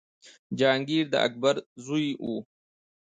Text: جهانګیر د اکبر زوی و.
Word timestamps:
جهانګیر 0.57 1.05
د 1.13 1.15
اکبر 1.27 1.55
زوی 1.85 2.07
و. 2.21 2.23